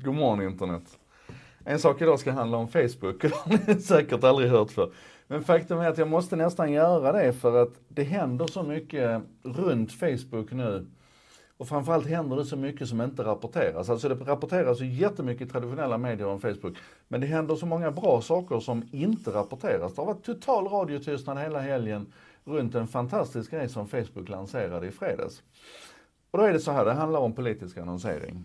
[0.00, 0.98] God morgon internet.
[1.64, 4.92] En sak idag ska handla om Facebook, det har ni säkert aldrig hört för.
[5.26, 9.22] Men faktum är att jag måste nästan göra det för att det händer så mycket
[9.42, 10.86] runt Facebook nu.
[11.56, 13.90] Och framförallt händer det så mycket som inte rapporteras.
[13.90, 16.76] Alltså det rapporteras ju jättemycket i traditionella medier om Facebook.
[17.08, 19.94] Men det händer så många bra saker som inte rapporteras.
[19.94, 22.12] Det har varit total radiotystnad hela helgen
[22.44, 25.42] runt en fantastisk grej som Facebook lanserade i fredags.
[26.30, 28.44] Och då är det så här, det handlar om politisk annonsering.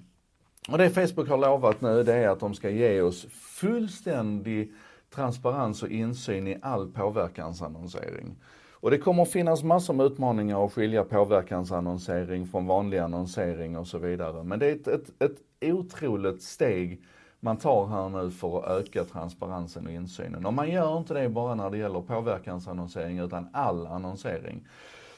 [0.70, 4.72] Och det Facebook har lovat nu det är att de ska ge oss fullständig
[5.10, 8.36] transparens och insyn i all påverkansannonsering.
[8.72, 13.88] Och det kommer att finnas massor med utmaningar att skilja påverkansannonsering från vanlig annonsering och
[13.88, 14.44] så vidare.
[14.44, 15.38] Men det är ett, ett, ett
[15.74, 17.02] otroligt steg
[17.40, 20.46] man tar här nu för att öka transparensen och insynen.
[20.46, 24.68] Och man gör inte det bara när det gäller påverkansannonsering utan all annonsering.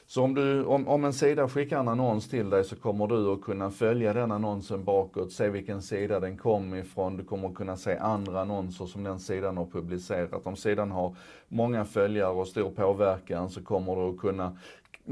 [0.07, 3.33] Så om, du, om, om en sida skickar en annons till dig så kommer du
[3.33, 7.17] att kunna följa den annonsen bakåt, se vilken sida den kom ifrån.
[7.17, 10.47] Du kommer att kunna se andra annonser som den sidan har publicerat.
[10.47, 11.15] Om sidan har
[11.47, 14.57] många följare och stor påverkan så kommer du att kunna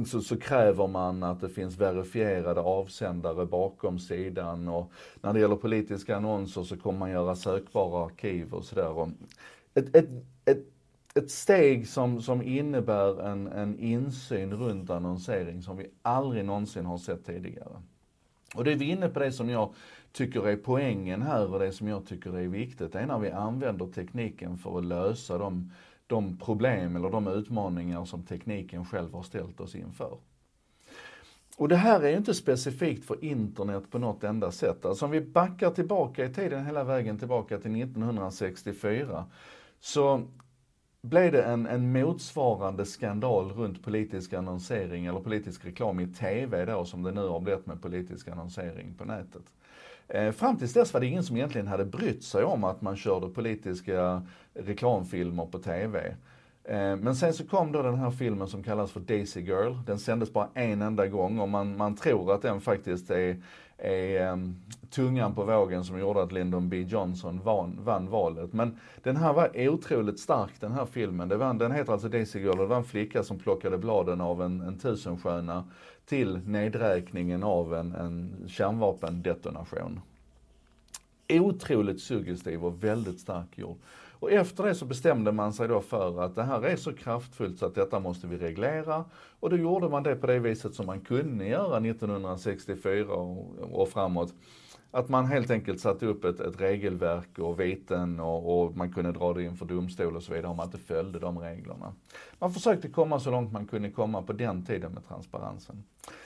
[0.05, 4.91] så, så, kräver man att det finns verifierade avsändare bakom sidan och
[5.22, 9.11] när det gäller politiska annonser så kommer man göra sökbara arkiv och sådär.
[9.73, 10.09] Ett, ett,
[10.45, 10.72] ett
[11.16, 16.97] ett steg som, som innebär en, en insyn runt annonsering som vi aldrig någonsin har
[16.97, 17.81] sett tidigare.
[18.56, 19.73] Och det är vi inne på det som jag
[20.11, 22.94] tycker är poängen här och det som jag tycker är viktigt.
[22.94, 25.72] Det är när vi använder tekniken för att lösa de,
[26.08, 30.17] de problem eller de utmaningar som tekniken själv har ställt oss inför.
[31.58, 34.86] Och det här är ju inte specifikt för internet på något enda sätt.
[34.86, 39.25] Alltså om vi backar tillbaka i tiden hela vägen tillbaka till 1964
[39.80, 40.28] så
[41.04, 46.86] blev det en, en motsvarande skandal runt politisk annonsering eller politisk reklam i TV då
[46.86, 49.44] som det nu har blivit med politisk annonsering på nätet.
[50.08, 52.96] Eh, fram tills dess var det ingen som egentligen hade brytt sig om att man
[52.96, 54.22] körde politiska
[54.54, 56.16] reklamfilmer på TV.
[56.66, 59.74] Eh, men sen så kom då den här filmen som kallas för Daisy Girl.
[59.85, 63.38] Den sändes bara en enda gång och man, man tror att den faktiskt är,
[63.78, 64.56] är um,
[64.90, 68.53] tungan på vågen som gjorde att Lyndon B Johnson vann, vann valet.
[68.53, 71.29] Men den här var otroligt stark den här filmen.
[71.29, 74.22] Det var, den heter alltså Daisy Girl och det var en flicka som plockade bladen
[74.22, 75.63] av en, en tusensköna
[76.06, 80.00] till nedräkningen av en, en kärnvapendetonation.
[81.29, 83.78] Otroligt suggestiv och väldigt stark gjord.
[84.23, 87.59] Och efter det så bestämde man sig då för att det här är så kraftfullt
[87.59, 89.06] så att detta måste vi reglera.
[89.39, 93.89] Och då gjorde man det på det viset som man kunde göra 1964 och, och
[93.89, 94.33] framåt.
[94.96, 99.12] Att man helt enkelt satte upp ett, ett regelverk och viten och, och, man kunde
[99.12, 101.94] dra det inför domstol och så vidare om man inte följde de reglerna.
[102.40, 105.84] Man försökte komma så långt man kunde komma på den tiden med transparensen.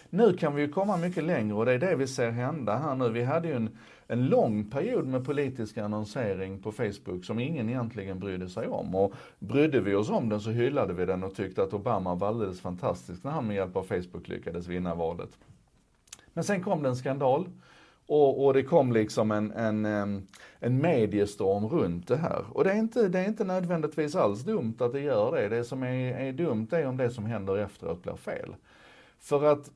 [0.09, 2.95] Nu kan vi ju komma mycket längre och det är det vi ser hända här
[2.95, 3.09] nu.
[3.09, 3.69] Vi hade ju en,
[4.07, 8.95] en lång period med politisk annonsering på Facebook som ingen egentligen brydde sig om.
[8.95, 12.27] Och brydde vi oss om den så hyllade vi den och tyckte att Obama var
[12.27, 15.37] alldeles fantastisk när han med hjälp av Facebook lyckades vinna valet.
[16.33, 17.47] Men sen kom det en skandal
[18.07, 20.27] och, och det kom liksom en, en,
[20.59, 22.45] en mediestorm runt det här.
[22.51, 25.49] Och det är, inte, det är inte nödvändigtvis alls dumt att det gör det.
[25.49, 28.55] Det som är, är dumt är om det som händer efteråt blir fel.
[29.19, 29.71] För att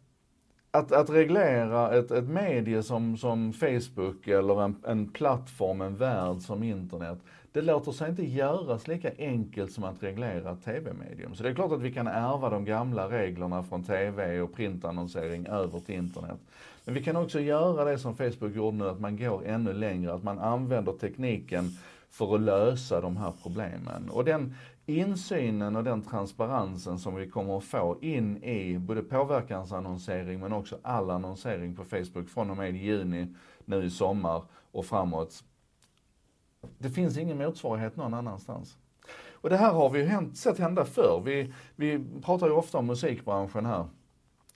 [0.71, 6.41] att, att reglera ett, ett medie som, som Facebook eller en, en plattform, en värld
[6.41, 7.17] som internet,
[7.53, 11.35] det låter sig inte göras lika enkelt som att reglera ett tv-medium.
[11.35, 15.47] Så det är klart att vi kan ärva de gamla reglerna från tv och printannonsering
[15.47, 16.39] över till internet.
[16.85, 20.13] Men vi kan också göra det som Facebook gjorde nu, att man går ännu längre,
[20.13, 21.69] att man använder tekniken
[22.11, 24.09] för att lösa de här problemen.
[24.09, 24.55] Och den
[24.85, 30.77] insynen och den transparensen som vi kommer att få in i både påverkansannonsering men också
[30.81, 33.35] all annonsering på Facebook från och med juni
[33.65, 35.43] nu i sommar och framåt.
[36.77, 38.77] Det finns ingen motsvarighet någon annanstans.
[39.31, 41.21] Och det här har vi ju sett hända förr.
[41.25, 43.85] Vi, vi pratar ju ofta om musikbranschen här.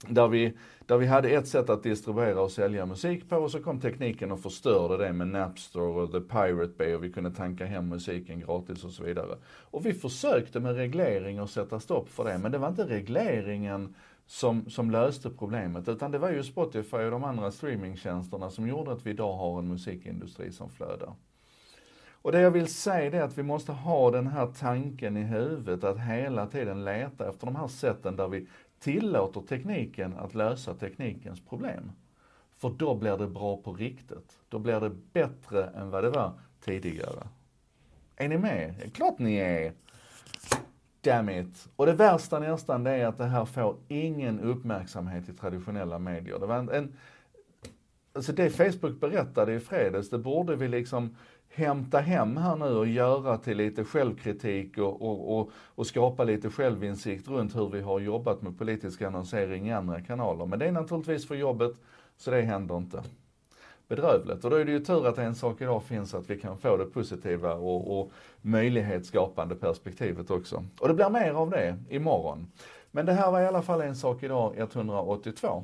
[0.08, 0.54] Där vi,
[0.86, 4.32] där vi hade ett sätt att distribuera och sälja musik på och så kom tekniken
[4.32, 8.40] och förstörde det med Napster och The Pirate Bay och vi kunde tanka hem musiken
[8.40, 9.38] gratis och så vidare.
[9.46, 13.96] Och vi försökte med reglering och sätta stopp för det, men det var inte regleringen
[14.26, 18.92] som, som löste problemet, utan det var ju Spotify och de andra streamingtjänsterna som gjorde
[18.92, 21.14] att vi idag har en musikindustri som flödar.
[22.26, 25.84] Och det jag vill säga är att vi måste ha den här tanken i huvudet
[25.84, 28.48] att hela tiden leta efter de här sätten där vi
[28.86, 31.92] tillåter tekniken att lösa teknikens problem.
[32.58, 34.40] För då blir det bra på riktigt.
[34.50, 37.28] Då blir det bättre än vad det var tidigare.
[38.16, 38.94] Är ni med?
[38.94, 39.74] Klart ni är!
[41.02, 41.70] Damn it.
[41.76, 46.40] Och det värsta nästan det är att det här får ingen uppmärksamhet i traditionella medier.
[46.40, 46.94] Det var en, en
[48.16, 51.16] alltså det Facebook berättade i fredags, det borde vi liksom
[51.50, 56.50] hämta hem här nu och göra till lite självkritik och, och, och, och, skapa lite
[56.50, 60.46] självinsikt runt hur vi har jobbat med politisk annonsering i andra kanaler.
[60.46, 61.72] Men det är naturligtvis för jobbet,
[62.18, 63.04] så det händer inte.
[63.88, 64.46] Bedrövligt.
[64.46, 66.78] Och då är det ju tur att en sak idag finns att vi kan få
[66.78, 70.64] det positiva och, och möjlighetsskapande perspektivet också.
[70.80, 72.48] Och det blir mer av det imorgon.
[72.92, 75.64] Men det här var i alla fall en sak idag 182.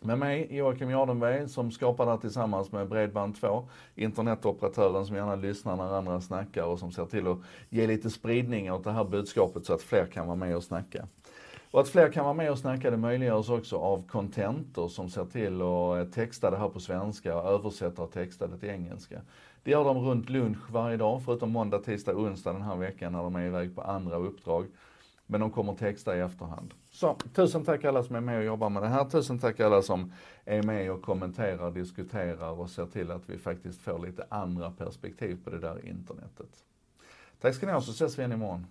[0.00, 3.64] Med mig Joakim Jardenberg som skapar det här tillsammans med Bredband2,
[3.94, 8.72] internetoperatören som gärna lyssnar när andra snackar och som ser till att ge lite spridning
[8.72, 11.06] åt det här budskapet så att fler kan vara med och snacka.
[11.70, 15.24] Och att fler kan vara med och snacka det möjliggörs också av Contentor som ser
[15.24, 19.20] till att texta det här på svenska och översätta och texta det till engelska.
[19.62, 23.22] Det gör de runt lunch varje dag, förutom måndag, tisdag, onsdag den här veckan när
[23.22, 24.66] de är iväg på andra uppdrag.
[25.30, 26.74] Men de kommer texta i efterhand.
[26.90, 29.04] Så, tusen tack alla som är med och jobbar med det här.
[29.04, 30.12] Tusen tack alla som
[30.44, 35.38] är med och kommenterar, diskuterar och ser till att vi faktiskt får lite andra perspektiv
[35.44, 36.64] på det där internetet.
[37.40, 38.66] Tack ska ni ha så ses vi igen imorgon.